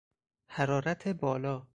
حرارت 0.47 1.07
بالا 1.07 1.67